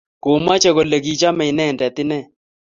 Komache 0.23 0.69
kole 0.75 0.97
kichome 1.05 1.43
inendet 1.51 1.97
ine 2.01 2.19